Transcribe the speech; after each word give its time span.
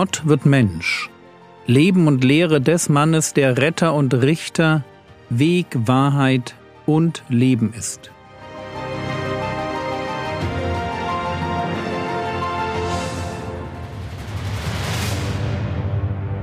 Gott 0.00 0.28
wird 0.28 0.46
Mensch. 0.46 1.10
Leben 1.66 2.06
und 2.06 2.22
Lehre 2.22 2.60
des 2.60 2.88
Mannes, 2.88 3.34
der 3.34 3.58
Retter 3.58 3.94
und 3.94 4.14
Richter, 4.14 4.84
Weg, 5.28 5.66
Wahrheit 5.74 6.54
und 6.86 7.24
Leben 7.28 7.72
ist. 7.72 8.12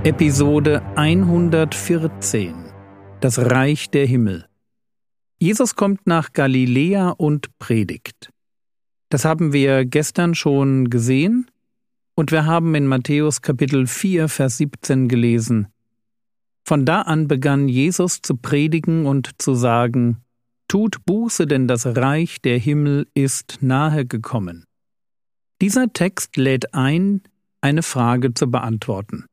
Episode 0.04 0.82
114 0.98 2.56
Das 3.22 3.40
Reich 3.40 3.90
der 3.90 4.06
Himmel 4.06 4.50
Jesus 5.40 5.78
kommt 5.78 6.06
nach 6.06 6.34
Galiläa 6.34 7.12
und 7.12 7.58
predigt. 7.58 8.34
Das 9.08 9.24
haben 9.24 9.54
wir 9.54 9.86
gestern 9.86 10.36
schon 10.36 10.90
gesehen 10.90 11.48
und 12.16 12.32
wir 12.32 12.46
haben 12.46 12.74
in 12.76 12.88
Matthäus 12.88 13.42
Kapitel 13.42 13.88
4, 13.88 14.30
Vers 14.30 14.58
17 14.58 15.08
gelesen. 15.08 15.68
Von 16.64 16.86
da 16.86 17.02
an 17.02 17.28
begann 17.28 17.68
Jesus 17.68 18.22
zu 18.22 18.38
predigen 18.38 19.06
und 19.06 19.42
zu 19.42 19.54
sagen, 19.54 20.22
Tut 20.68 21.06
Buße, 21.06 21.46
denn 21.46 21.68
das 21.68 21.86
Reich 21.86 22.42
der 22.42 22.58
Himmel 22.58 23.08
ist 23.14 23.60
nahe 23.62 24.06
gekommen. 24.06 24.66
Dieser 25.62 25.94
Text 25.94 26.38
lädt 26.38 26.74
ein, 26.74 27.22
eine 27.62 27.84
Frage 27.84 28.34
zu 28.34 28.50
beantworten 28.50 29.26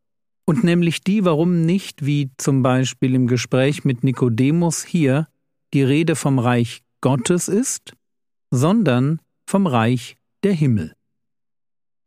und 0.44 0.64
nämlich 0.64 1.02
die, 1.02 1.24
warum 1.24 1.64
nicht, 1.64 2.04
wie 2.04 2.30
zum 2.36 2.62
Beispiel 2.62 3.14
im 3.14 3.26
Gespräch 3.26 3.84
mit 3.84 4.04
Nikodemus 4.04 4.84
hier, 4.84 5.28
die 5.72 5.82
Rede 5.82 6.16
vom 6.16 6.38
Reich 6.38 6.82
Gottes 7.00 7.48
ist, 7.48 7.94
sondern 8.50 9.20
vom 9.46 9.66
Reich 9.66 10.16
der 10.42 10.52
Himmel. 10.52 10.94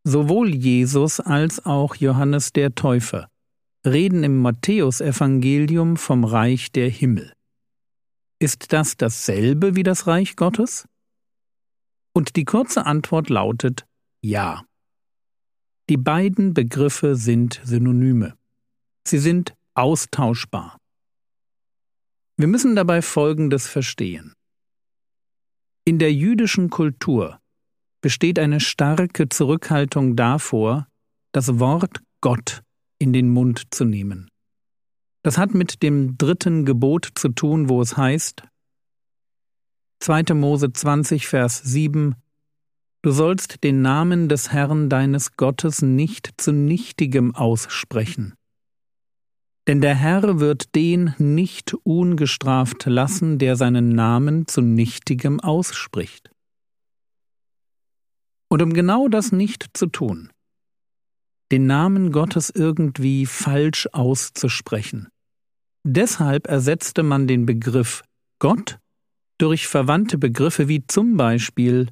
Sowohl 0.07 0.53
Jesus 0.53 1.19
als 1.19 1.65
auch 1.65 1.95
Johannes 1.95 2.53
der 2.53 2.75
Täufer 2.75 3.27
reden 3.83 4.23
im 4.23 4.39
Matthäusevangelium 4.39 5.97
vom 5.97 6.23
Reich 6.23 6.71
der 6.71 6.89
Himmel. 6.89 7.33
Ist 8.39 8.71
das 8.71 8.97
dasselbe 8.97 9.75
wie 9.75 9.81
das 9.81 10.05
Reich 10.05 10.35
Gottes? 10.35 10.87
Und 12.13 12.35
die 12.35 12.45
kurze 12.45 12.85
Antwort 12.85 13.29
lautet 13.29 13.87
Ja. 14.21 14.63
Die 15.89 15.97
beiden 15.97 16.53
Begriffe 16.53 17.15
sind 17.15 17.59
Synonyme. 17.63 18.37
Sie 19.07 19.19
sind 19.19 19.55
austauschbar. 19.73 20.77
Wir 22.37 22.47
müssen 22.47 22.75
dabei 22.75 23.01
Folgendes 23.01 23.67
verstehen. 23.67 24.33
In 25.83 25.97
der 25.97 26.13
jüdischen 26.13 26.69
Kultur 26.69 27.39
besteht 28.05 28.37
eine 28.37 28.59
starke 28.59 29.29
Zurückhaltung 29.29 30.15
davor, 30.15 30.85
das 31.31 31.57
Wort 31.57 32.01
Gott 32.21 32.61
in 32.99 33.13
den 33.13 33.29
Mund 33.29 33.63
zu 33.71 33.83
nehmen. 33.83 34.29
Das 35.23 35.39
hat 35.39 35.55
mit 35.55 35.81
dem 35.81 36.15
dritten 36.15 36.65
Gebot 36.65 37.09
zu 37.15 37.29
tun, 37.29 37.67
wo 37.67 37.81
es 37.81 37.97
heißt 37.97 38.43
2. 40.01 40.35
Mose 40.35 40.71
20, 40.71 41.25
Vers 41.25 41.63
7 41.63 42.13
Du 43.01 43.09
sollst 43.09 43.63
den 43.63 43.81
Namen 43.81 44.29
des 44.29 44.51
Herrn 44.51 44.87
deines 44.87 45.35
Gottes 45.35 45.81
nicht 45.81 46.29
zu 46.37 46.51
nichtigem 46.51 47.33
aussprechen. 47.33 48.35
Denn 49.67 49.81
der 49.81 49.95
Herr 49.95 50.39
wird 50.39 50.75
den 50.75 51.15
nicht 51.17 51.73
ungestraft 51.81 52.85
lassen, 52.85 53.39
der 53.39 53.55
seinen 53.55 53.95
Namen 53.95 54.45
zu 54.45 54.61
nichtigem 54.61 55.39
ausspricht. 55.39 56.29
Und 58.47 58.61
um 58.61 58.73
genau 58.73 59.07
das 59.07 59.31
nicht 59.31 59.65
zu 59.73 59.87
tun, 59.87 60.31
den 61.51 61.65
Namen 61.67 62.11
Gottes 62.11 62.49
irgendwie 62.49 63.25
falsch 63.25 63.87
auszusprechen, 63.91 65.09
deshalb 65.83 66.47
ersetzte 66.47 67.03
man 67.03 67.27
den 67.27 67.45
Begriff 67.45 68.03
Gott 68.39 68.79
durch 69.37 69.67
verwandte 69.67 70.17
Begriffe 70.17 70.67
wie 70.67 70.85
zum 70.87 71.17
Beispiel 71.17 71.87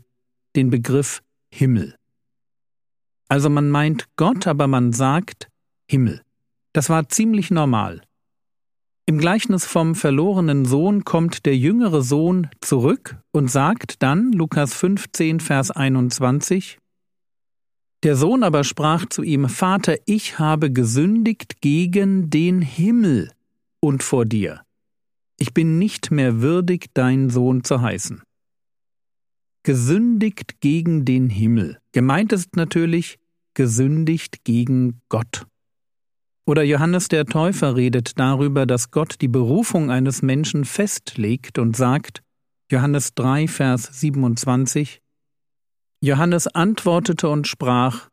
den 0.56 0.70
Begriff 0.70 1.22
Himmel. 1.52 1.96
Also 3.28 3.50
man 3.50 3.70
meint 3.70 4.08
Gott, 4.16 4.48
aber 4.48 4.68
man 4.68 4.94
sagt 4.94 5.50
Himmel. 5.90 6.22
Das 6.74 6.90
war 6.90 7.10
ziemlich 7.10 7.52
normal. 7.52 8.02
Im 9.06 9.18
Gleichnis 9.18 9.66
vom 9.66 9.96
verlorenen 9.96 10.66
Sohn 10.66 11.04
kommt 11.04 11.46
der 11.46 11.58
jüngere 11.58 12.02
Sohn 12.02 12.50
zurück 12.62 13.18
und 13.32 13.52
sagt 13.52 14.02
dann, 14.02 14.32
Lukas 14.32 14.74
15, 14.74 15.40
Vers 15.40 15.72
21, 15.72 16.80
Der 18.04 18.16
Sohn 18.16 18.44
aber 18.44 18.64
sprach 18.64 19.06
zu 19.08 19.24
ihm, 19.24 19.50
Vater, 19.50 19.98
ich 20.06 20.40
habe 20.40 20.72
gesündigt 20.72 21.62
gegen 21.62 22.30
den 22.30 22.62
Himmel 22.62 23.32
und 23.82 24.04
vor 24.04 24.26
dir. 24.26 24.62
Ich 25.38 25.54
bin 25.54 25.78
nicht 25.78 26.12
mehr 26.12 26.42
würdig, 26.42 26.88
dein 26.94 27.30
Sohn 27.30 27.64
zu 27.64 27.82
heißen 27.82 28.22
gesündigt 29.64 30.60
gegen 30.60 31.06
den 31.06 31.30
Himmel. 31.30 31.80
Gemeint 31.94 32.34
ist 32.34 32.56
natürlich 32.56 33.18
gesündigt 33.54 34.44
gegen 34.44 35.02
Gott. 35.10 35.48
Oder 36.46 36.64
Johannes 36.64 37.08
der 37.08 37.26
Täufer 37.26 37.76
redet 37.76 38.20
darüber, 38.20 38.66
dass 38.66 38.92
Gott 38.92 39.22
die 39.22 39.30
Berufung 39.30 39.90
eines 39.90 40.22
Menschen 40.22 40.66
festlegt 40.66 41.58
und 41.58 41.78
sagt, 41.78 42.22
Johannes 42.70 43.14
3, 43.16 43.48
Vers 43.48 43.84
27, 44.00 45.02
Johannes 46.02 46.48
antwortete 46.48 47.30
und 47.30 47.48
sprach, 47.48 48.10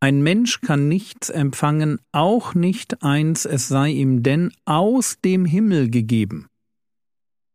ein 0.00 0.22
Mensch 0.22 0.60
kann 0.60 0.88
nichts 0.88 1.30
empfangen, 1.30 1.98
auch 2.12 2.54
nicht 2.54 3.02
eins, 3.02 3.46
es 3.46 3.68
sei 3.68 3.88
ihm 3.88 4.22
denn 4.22 4.52
aus 4.66 5.18
dem 5.24 5.46
Himmel 5.46 5.88
gegeben. 5.88 6.48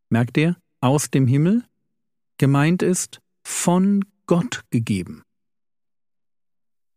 Merkt 0.09 0.37
ihr? 0.37 0.57
Aus 0.81 1.11
dem 1.11 1.27
Himmel? 1.27 1.63
Gemeint 2.39 2.81
ist 2.81 3.19
von 3.43 4.05
Gott 4.25 4.63
gegeben. 4.71 5.21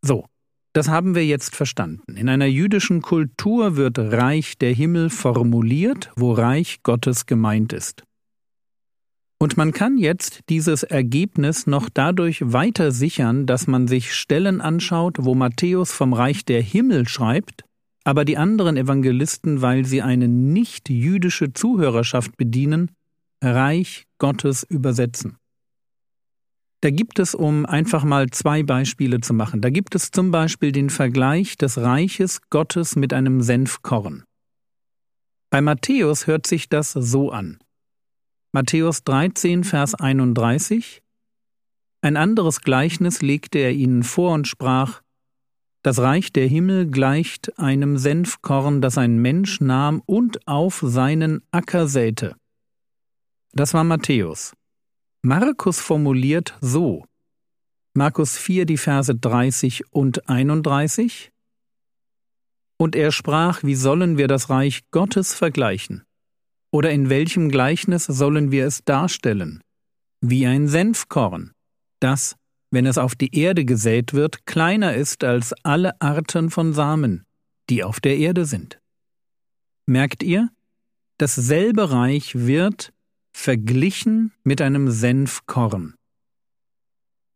So, 0.01 0.25
das 0.73 0.89
haben 0.89 1.15
wir 1.15 1.25
jetzt 1.25 1.55
verstanden. 1.55 2.17
In 2.17 2.29
einer 2.29 2.47
jüdischen 2.47 3.03
Kultur 3.03 3.77
wird 3.77 3.99
Reich 3.99 4.57
der 4.59 4.73
Himmel 4.73 5.11
formuliert, 5.11 6.11
wo 6.17 6.33
Reich 6.33 6.83
Gottes 6.83 7.27
gemeint 7.27 7.73
ist. 7.73 8.05
Und 9.39 9.57
man 9.57 9.73
kann 9.73 9.99
jetzt 9.99 10.41
dieses 10.49 10.85
Ergebnis 10.85 11.67
noch 11.67 11.89
dadurch 11.93 12.53
weiter 12.53 12.93
sichern, 12.93 13.45
dass 13.45 13.67
man 13.67 13.89
sich 13.89 14.15
Stellen 14.15 14.61
anschaut, 14.61 15.17
wo 15.19 15.35
Matthäus 15.35 15.93
vom 15.93 16.13
Reich 16.13 16.45
der 16.45 16.63
Himmel 16.63 17.09
schreibt, 17.09 17.65
aber 18.05 18.25
die 18.25 18.37
anderen 18.37 18.77
Evangelisten, 18.77 19.61
weil 19.61 19.85
sie 19.85 20.01
eine 20.01 20.29
nicht 20.29 20.89
jüdische 20.89 21.53
Zuhörerschaft 21.53 22.37
bedienen, 22.37 22.93
Reich 23.43 24.05
Gottes 24.19 24.63
übersetzen. 24.63 25.37
Da 26.83 26.91
gibt 26.91 27.21
es, 27.21 27.37
um 27.37 27.65
einfach 27.65 28.03
mal 28.03 28.29
zwei 28.31 28.65
Beispiele 28.65 29.21
zu 29.21 29.35
machen, 29.35 29.61
da 29.61 29.71
gibt 29.71 29.95
es 29.95 30.11
zum 30.11 30.33
Beispiel 30.33 30.73
den 30.73 30.91
Vergleich 30.91 31.57
des 31.57 31.79
Reiches 31.79 32.41
Gottes 32.51 32.97
mit 32.97 33.15
einem 33.15 33.41
Senfkorn. 33.41 34.25
Bei 35.49 35.61
Matthäus 35.61 36.27
hört 36.27 36.45
sich 36.45 36.69
das 36.69 36.91
so 36.91 37.31
an. 37.31 37.59
Matthäus 38.51 39.05
13, 39.05 39.63
Vers 39.63 39.95
31 39.95 41.03
Ein 42.01 42.17
anderes 42.17 42.63
Gleichnis 42.63 43.23
legte 43.23 43.61
er 43.61 43.71
ihnen 43.71 44.03
vor 44.03 44.35
und 44.35 44.49
sprach 44.49 45.03
Das 45.85 46.01
Reich 46.01 46.33
der 46.33 46.49
Himmel 46.49 46.91
gleicht 46.91 47.61
einem 47.61 47.97
Senfkorn, 47.97 48.81
das 48.81 48.99
ein 48.99 49.19
Mensch 49.19 49.61
nahm 49.61 50.03
und 50.05 50.49
auf 50.49 50.83
seinen 50.85 51.43
Acker 51.53 51.87
säte. 51.87 52.35
Das 53.53 53.73
war 53.73 53.85
Matthäus. 53.85 54.53
Markus 55.25 55.79
formuliert 55.79 56.59
so 56.61 57.05
Markus 57.95 58.37
4 58.37 58.67
die 58.67 58.77
Verse 58.77 59.15
30 59.15 59.93
und 59.93 60.29
31 60.29 61.31
Und 62.77 62.97
er 62.97 63.13
sprach, 63.13 63.63
wie 63.63 63.77
sollen 63.77 64.19
wir 64.19 64.27
das 64.27 64.51
Reich 64.51 64.81
Gottes 64.91 65.33
vergleichen? 65.33 66.03
Oder 66.73 66.91
in 66.91 67.09
welchem 67.09 67.51
Gleichnis 67.51 68.05
sollen 68.05 68.51
wir 68.51 68.67
es 68.67 68.83
darstellen? 68.83 69.63
Wie 70.21 70.45
ein 70.45 70.67
Senfkorn, 70.67 71.53
das, 72.01 72.35
wenn 72.73 72.87
es 72.87 72.99
auf 72.99 73.15
die 73.15 73.33
Erde 73.33 73.65
gesät 73.65 74.15
wird, 74.15 74.45
kleiner 74.45 74.97
ist 74.97 75.23
als 75.23 75.53
alle 75.63 76.01
Arten 76.01 76.51
von 76.51 76.73
Samen, 76.73 77.23
die 77.71 77.85
auf 77.85 78.01
der 78.01 78.17
Erde 78.17 78.45
sind. 78.45 78.81
Merkt 79.87 80.25
ihr? 80.25 80.49
Dasselbe 81.19 81.93
Reich 81.93 82.35
wird 82.35 82.93
verglichen 83.33 84.33
mit 84.45 84.61
einem 84.61 84.91
Senfkorn. 84.91 85.95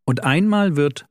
Und 0.05 0.25
einmal 0.25 0.77
wird 0.77 1.07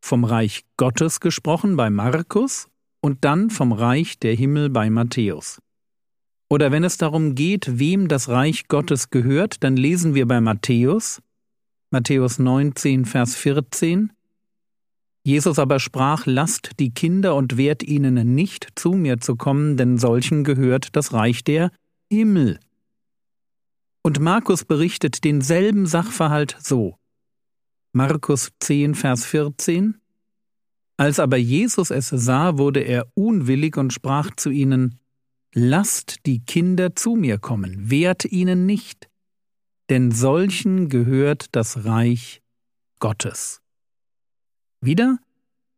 vom 0.00 0.24
Reich 0.24 0.64
Gottes 0.76 1.20
gesprochen 1.20 1.76
bei 1.76 1.90
Markus 1.90 2.68
und 3.00 3.24
dann 3.24 3.50
vom 3.50 3.72
Reich 3.72 4.18
der 4.18 4.34
Himmel 4.34 4.68
bei 4.70 4.90
Matthäus. 4.90 5.60
Oder 6.48 6.72
wenn 6.72 6.84
es 6.84 6.98
darum 6.98 7.34
geht, 7.34 7.78
wem 7.78 8.08
das 8.08 8.28
Reich 8.28 8.68
Gottes 8.68 9.10
gehört, 9.10 9.62
dann 9.64 9.76
lesen 9.76 10.14
wir 10.14 10.26
bei 10.26 10.40
Matthäus, 10.40 11.22
Matthäus 11.90 12.38
19, 12.38 13.04
Vers 13.04 13.36
14, 13.36 14.12
Jesus 15.24 15.58
aber 15.60 15.78
sprach, 15.78 16.26
lasst 16.26 16.72
die 16.80 16.90
Kinder 16.90 17.36
und 17.36 17.56
wehrt 17.56 17.84
ihnen 17.84 18.34
nicht 18.34 18.68
zu 18.74 18.92
mir 18.92 19.18
zu 19.20 19.36
kommen, 19.36 19.76
denn 19.76 19.98
solchen 19.98 20.42
gehört 20.42 20.96
das 20.96 21.12
Reich 21.12 21.44
der 21.44 21.70
Himmel. 22.10 22.58
Und 24.02 24.18
Markus 24.18 24.64
berichtet 24.64 25.22
denselben 25.24 25.86
Sachverhalt 25.86 26.56
so. 26.60 26.96
Markus 27.92 28.50
10, 28.58 28.94
Vers 28.94 29.24
14 29.26 30.00
Als 30.96 31.20
aber 31.20 31.36
Jesus 31.36 31.90
es 31.90 32.08
sah, 32.08 32.58
wurde 32.58 32.80
er 32.80 33.06
unwillig 33.14 33.76
und 33.76 33.92
sprach 33.92 34.30
zu 34.36 34.50
ihnen, 34.50 34.98
Lasst 35.54 36.24
die 36.24 36.42
Kinder 36.44 36.96
zu 36.96 37.14
mir 37.14 37.38
kommen, 37.38 37.90
wehrt 37.90 38.24
ihnen 38.24 38.64
nicht, 38.64 39.10
denn 39.90 40.10
solchen 40.10 40.88
gehört 40.88 41.54
das 41.54 41.84
Reich 41.84 42.42
Gottes. 42.98 43.60
Wieder 44.80 45.18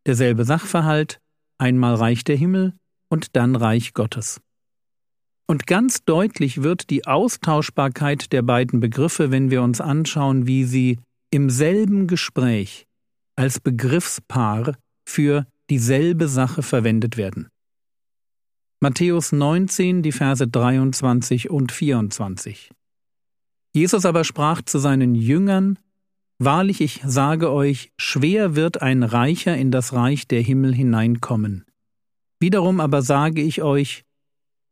derselbe 0.05 0.45
Sachverhalt, 0.45 1.19
einmal 1.57 1.95
Reich 1.95 2.23
der 2.23 2.37
Himmel 2.37 2.73
und 3.09 3.35
dann 3.35 3.55
Reich 3.55 3.93
Gottes. 3.93 4.39
Und 5.47 5.67
ganz 5.67 6.03
deutlich 6.03 6.63
wird 6.63 6.89
die 6.89 7.05
Austauschbarkeit 7.05 8.31
der 8.33 8.41
beiden 8.41 8.79
Begriffe, 8.79 9.29
wenn 9.31 9.51
wir 9.51 9.61
uns 9.61 9.79
anschauen, 9.79 10.47
wie 10.47 10.63
sie 10.63 10.99
im 11.29 11.49
selben 11.49 12.07
Gespräch 12.07 12.87
als 13.35 13.59
Begriffspaar 13.59 14.75
für 15.05 15.45
dieselbe 15.69 16.27
Sache 16.27 16.63
verwendet 16.63 17.17
werden. 17.17 17.49
Matthäus 18.79 19.31
19, 19.31 20.01
die 20.01 20.11
Verse 20.11 20.47
23 20.47 21.49
und 21.49 21.71
24. 21.71 22.71
Jesus 23.73 24.05
aber 24.05 24.23
sprach 24.23 24.61
zu 24.61 24.79
seinen 24.79 25.15
Jüngern, 25.15 25.77
Wahrlich, 26.37 26.81
ich 26.81 27.01
sage 27.05 27.51
euch, 27.51 27.91
schwer 27.97 28.55
wird 28.55 28.81
ein 28.81 29.03
Reicher 29.03 29.55
in 29.57 29.71
das 29.71 29.93
Reich 29.93 30.27
der 30.27 30.41
Himmel 30.41 30.73
hineinkommen. 30.73 31.65
Wiederum 32.39 32.79
aber 32.79 33.01
sage 33.01 33.41
ich 33.41 33.61
euch, 33.61 34.04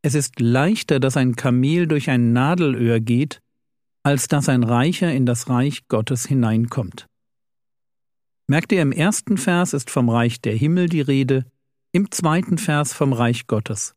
es 0.04 0.16
ist 0.16 0.40
leichter, 0.42 1.00
dass 1.00 1.18
ein 1.18 1.36
Kamel 1.36 1.88
durch 1.88 2.10
ein 2.10 2.34
Nadelöhr 2.34 3.00
geht, 3.00 3.40
als 4.04 4.28
dass 4.28 4.50
ein 4.50 4.64
Reicher 4.64 5.12
in 5.12 5.26
das 5.26 5.50
Reich 5.50 5.88
Gottes 5.88 6.26
hineinkommt. 6.26 7.08
Merkt 8.46 8.74
ihr, 8.74 8.82
im 8.82 8.92
ersten 8.92 9.38
Vers 9.38 9.72
ist 9.72 9.90
vom 9.90 10.10
Reich 10.10 10.42
der 10.42 10.56
Himmel 10.56 10.90
die 10.90 11.02
Rede, 11.02 11.46
im 11.94 12.12
zweiten 12.12 12.58
Vers 12.58 12.94
vom 12.94 13.14
Reich 13.14 13.48
Gottes. 13.48 13.96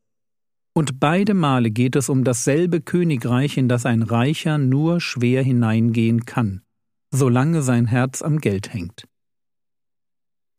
Und 0.75 1.01
beide 1.01 1.35
Male 1.35 1.73
geht 1.73 1.97
es 1.97 2.09
um 2.09 2.23
dasselbe 2.23 2.81
Königreich, 2.81 3.57
in 3.57 3.69
das 3.69 3.85
ein 3.85 4.03
Reicher 4.03 4.59
nur 4.59 5.01
schwer 5.01 5.43
hineingehen 5.43 6.25
kann, 6.25 6.63
solange 7.11 7.63
sein 7.63 7.87
Herz 7.87 8.23
am 8.23 8.39
Geld 8.39 8.73
hängt. 8.73 9.09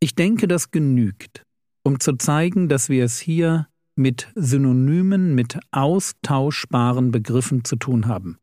Ich 0.02 0.14
denke, 0.14 0.50
das 0.50 0.72
genügt, 0.72 1.44
um 1.84 2.02
zu 2.02 2.18
zeigen, 2.18 2.68
dass 2.68 2.90
wir 2.90 3.06
es 3.06 3.20
hier 3.20 3.68
mit 3.98 4.28
Synonymen, 4.36 5.36
mit 5.36 5.60
austauschbaren 5.72 7.12
Begriffen 7.12 7.64
zu 7.64 7.76
tun 7.76 8.08
haben. 8.08 8.38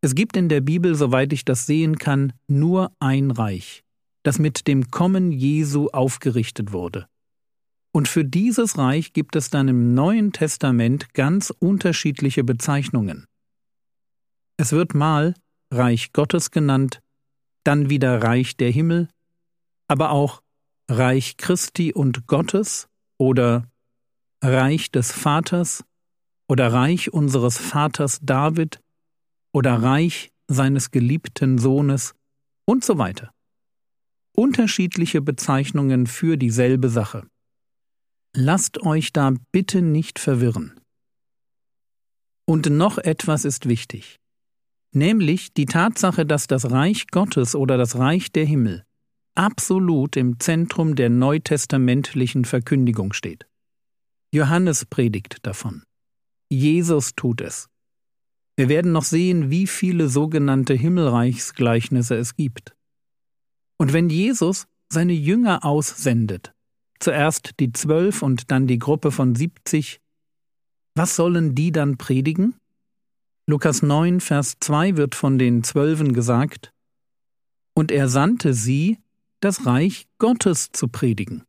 Es 0.00 0.14
gibt 0.14 0.36
in 0.36 0.48
der 0.48 0.60
Bibel, 0.60 0.94
soweit 0.94 1.32
ich 1.32 1.44
das 1.44 1.66
sehen 1.66 1.98
kann, 1.98 2.32
nur 2.48 2.90
ein 3.00 3.30
Reich, 3.30 3.84
das 4.22 4.38
mit 4.38 4.66
dem 4.66 4.90
Kommen 4.90 5.30
Jesu 5.30 5.88
aufgerichtet 5.88 6.72
wurde. 6.72 7.06
Und 7.92 8.08
für 8.08 8.24
dieses 8.24 8.78
Reich 8.78 9.12
gibt 9.12 9.36
es 9.36 9.50
dann 9.50 9.68
im 9.68 9.94
Neuen 9.94 10.32
Testament 10.32 11.12
ganz 11.12 11.50
unterschiedliche 11.50 12.44
Bezeichnungen. 12.44 13.26
Es 14.56 14.72
wird 14.72 14.94
mal 14.94 15.34
Reich 15.72 16.12
Gottes 16.12 16.50
genannt, 16.50 17.00
dann 17.64 17.90
wieder 17.90 18.22
Reich 18.22 18.56
der 18.56 18.70
Himmel, 18.70 19.08
aber 19.88 20.10
auch 20.10 20.42
Reich 20.88 21.36
Christi 21.36 21.92
und 21.92 22.26
Gottes 22.26 22.88
oder 23.18 23.69
Reich 24.42 24.90
des 24.90 25.12
Vaters 25.12 25.84
oder 26.48 26.72
Reich 26.72 27.12
unseres 27.12 27.58
Vaters 27.58 28.20
David 28.22 28.80
oder 29.52 29.82
Reich 29.82 30.32
seines 30.48 30.90
geliebten 30.90 31.58
Sohnes 31.58 32.14
und 32.64 32.84
so 32.84 32.96
weiter. 32.96 33.32
Unterschiedliche 34.32 35.20
Bezeichnungen 35.20 36.06
für 36.06 36.38
dieselbe 36.38 36.88
Sache. 36.88 37.26
Lasst 38.34 38.80
euch 38.82 39.12
da 39.12 39.34
bitte 39.52 39.82
nicht 39.82 40.18
verwirren. 40.18 40.80
Und 42.46 42.70
noch 42.70 42.96
etwas 42.96 43.44
ist 43.44 43.68
wichtig, 43.68 44.20
nämlich 44.92 45.52
die 45.52 45.66
Tatsache, 45.66 46.24
dass 46.24 46.46
das 46.46 46.70
Reich 46.70 47.08
Gottes 47.08 47.54
oder 47.54 47.76
das 47.76 47.98
Reich 47.98 48.32
der 48.32 48.46
Himmel 48.46 48.84
absolut 49.34 50.16
im 50.16 50.40
Zentrum 50.40 50.96
der 50.96 51.10
neutestamentlichen 51.10 52.44
Verkündigung 52.44 53.12
steht. 53.12 53.49
Johannes 54.32 54.84
predigt 54.84 55.38
davon. 55.46 55.82
Jesus 56.48 57.14
tut 57.14 57.40
es. 57.40 57.68
Wir 58.56 58.68
werden 58.68 58.92
noch 58.92 59.04
sehen, 59.04 59.50
wie 59.50 59.66
viele 59.66 60.08
sogenannte 60.08 60.74
Himmelreichsgleichnisse 60.74 62.16
es 62.16 62.36
gibt. 62.36 62.74
Und 63.78 63.92
wenn 63.92 64.10
Jesus 64.10 64.66
seine 64.92 65.14
Jünger 65.14 65.64
aussendet, 65.64 66.52
zuerst 66.98 67.58
die 67.58 67.72
zwölf 67.72 68.22
und 68.22 68.50
dann 68.50 68.66
die 68.66 68.78
Gruppe 68.78 69.10
von 69.10 69.34
siebzig. 69.34 70.00
Was 70.94 71.16
sollen 71.16 71.54
die 71.54 71.72
dann 71.72 71.96
predigen? 71.96 72.54
Lukas 73.46 73.82
9, 73.82 74.20
Vers 74.20 74.58
2 74.60 74.96
wird 74.96 75.14
von 75.14 75.38
den 75.38 75.64
Zwölfen 75.64 76.12
gesagt, 76.12 76.72
und 77.74 77.90
er 77.90 78.08
sandte 78.08 78.52
sie, 78.52 78.98
das 79.40 79.64
Reich 79.64 80.06
Gottes 80.18 80.70
zu 80.72 80.88
predigen. 80.88 81.44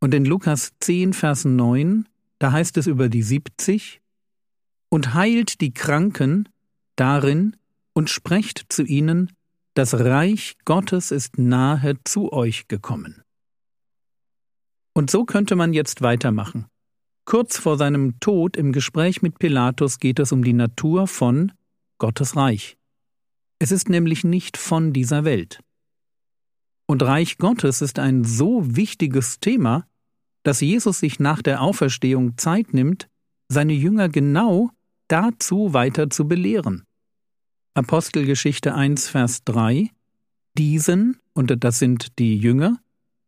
Und 0.00 0.14
in 0.14 0.24
Lukas 0.24 0.72
10, 0.80 1.12
Vers 1.12 1.44
9, 1.44 2.08
da 2.38 2.52
heißt 2.52 2.76
es 2.76 2.86
über 2.86 3.08
die 3.08 3.22
siebzig, 3.22 4.00
und 4.90 5.14
heilt 5.14 5.60
die 5.60 5.72
Kranken 5.72 6.48
darin 6.96 7.56
und 7.92 8.10
sprecht 8.10 8.66
zu 8.68 8.84
ihnen, 8.84 9.32
das 9.74 9.94
Reich 9.94 10.56
Gottes 10.64 11.10
ist 11.10 11.38
nahe 11.38 11.96
zu 12.04 12.32
euch 12.32 12.68
gekommen. 12.68 13.22
Und 14.94 15.10
so 15.10 15.24
könnte 15.24 15.54
man 15.54 15.72
jetzt 15.72 16.02
weitermachen. 16.02 16.66
Kurz 17.24 17.58
vor 17.58 17.76
seinem 17.76 18.18
Tod 18.20 18.56
im 18.56 18.72
Gespräch 18.72 19.22
mit 19.22 19.38
Pilatus 19.38 19.98
geht 19.98 20.18
es 20.18 20.32
um 20.32 20.42
die 20.42 20.54
Natur 20.54 21.06
von 21.06 21.52
Gottes 21.98 22.36
Reich. 22.36 22.76
Es 23.58 23.70
ist 23.70 23.88
nämlich 23.88 24.24
nicht 24.24 24.56
von 24.56 24.92
dieser 24.92 25.24
Welt. 25.24 25.60
Und 26.90 27.02
Reich 27.02 27.36
Gottes 27.36 27.82
ist 27.82 27.98
ein 27.98 28.24
so 28.24 28.74
wichtiges 28.76 29.40
Thema, 29.40 29.86
dass 30.42 30.62
Jesus 30.62 31.00
sich 31.00 31.20
nach 31.20 31.42
der 31.42 31.60
Auferstehung 31.60 32.38
Zeit 32.38 32.72
nimmt, 32.72 33.08
seine 33.48 33.74
Jünger 33.74 34.08
genau 34.08 34.70
dazu 35.08 35.74
weiter 35.74 36.08
zu 36.08 36.26
belehren. 36.26 36.84
Apostelgeschichte 37.74 38.74
1, 38.74 39.08
Vers 39.08 39.44
3 39.44 39.90
Diesen, 40.56 41.18
und 41.34 41.62
das 41.62 41.78
sind 41.78 42.18
die 42.18 42.38
Jünger, 42.38 42.80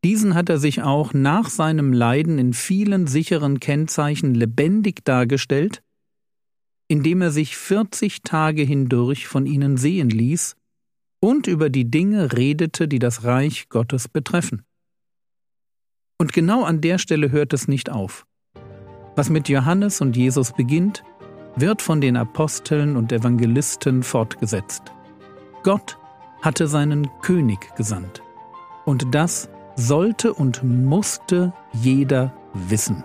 diesen 0.02 0.34
hat 0.34 0.48
er 0.48 0.58
sich 0.58 0.82
auch 0.82 1.12
nach 1.12 1.50
seinem 1.50 1.92
Leiden 1.92 2.38
in 2.38 2.54
vielen 2.54 3.06
sicheren 3.06 3.60
Kennzeichen 3.60 4.34
lebendig 4.34 5.04
dargestellt, 5.04 5.82
indem 6.88 7.20
er 7.20 7.30
sich 7.30 7.58
vierzig 7.58 8.22
Tage 8.22 8.62
hindurch 8.62 9.28
von 9.28 9.44
ihnen 9.44 9.76
sehen 9.76 10.08
ließ 10.08 10.56
und 11.20 11.46
über 11.46 11.70
die 11.70 11.90
Dinge 11.90 12.32
redete, 12.32 12.88
die 12.88 12.98
das 12.98 13.24
Reich 13.24 13.68
Gottes 13.68 14.08
betreffen. 14.08 14.62
Und 16.18 16.32
genau 16.32 16.64
an 16.64 16.80
der 16.80 16.98
Stelle 16.98 17.30
hört 17.30 17.52
es 17.52 17.68
nicht 17.68 17.90
auf. 17.90 18.26
Was 19.16 19.30
mit 19.30 19.48
Johannes 19.48 20.00
und 20.00 20.16
Jesus 20.16 20.52
beginnt, 20.52 21.02
wird 21.56 21.82
von 21.82 22.00
den 22.00 22.16
Aposteln 22.16 22.96
und 22.96 23.12
Evangelisten 23.12 24.02
fortgesetzt. 24.02 24.92
Gott 25.62 25.98
hatte 26.42 26.66
seinen 26.66 27.08
König 27.22 27.74
gesandt. 27.76 28.22
Und 28.84 29.14
das 29.14 29.48
sollte 29.76 30.32
und 30.32 30.62
musste 30.62 31.52
jeder 31.72 32.32
wissen. 32.54 33.04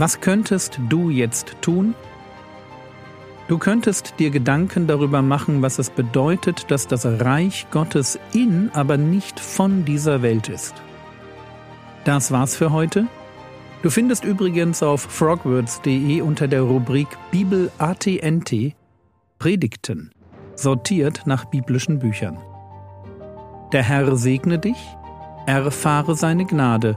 Was 0.00 0.22
könntest 0.22 0.80
du 0.88 1.10
jetzt 1.10 1.56
tun? 1.60 1.94
Du 3.48 3.58
könntest 3.58 4.14
dir 4.18 4.30
Gedanken 4.30 4.86
darüber 4.86 5.20
machen, 5.20 5.60
was 5.60 5.78
es 5.78 5.90
bedeutet, 5.90 6.70
dass 6.70 6.86
das 6.86 7.04
Reich 7.04 7.66
Gottes 7.70 8.18
in, 8.32 8.70
aber 8.72 8.96
nicht 8.96 9.38
von 9.38 9.84
dieser 9.84 10.22
Welt 10.22 10.48
ist. 10.48 10.72
Das 12.04 12.32
war's 12.32 12.56
für 12.56 12.72
heute. 12.72 13.08
Du 13.82 13.90
findest 13.90 14.24
übrigens 14.24 14.82
auf 14.82 15.02
frogwords.de 15.02 16.22
unter 16.22 16.48
der 16.48 16.62
Rubrik 16.62 17.08
Bibel 17.30 17.70
ATNT 17.76 18.74
Predigten, 19.38 20.12
sortiert 20.54 21.26
nach 21.26 21.44
biblischen 21.44 21.98
Büchern. 21.98 22.38
Der 23.74 23.82
Herr 23.82 24.16
segne 24.16 24.58
dich, 24.58 24.78
erfahre 25.44 26.16
seine 26.16 26.46
Gnade 26.46 26.96